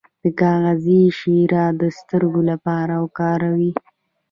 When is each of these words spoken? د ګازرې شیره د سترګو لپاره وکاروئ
د 0.23 0.23
ګازرې 0.39 1.01
شیره 1.19 1.65
د 1.79 1.83
سترګو 1.97 2.41
لپاره 2.51 2.93
وکاروئ 3.03 3.69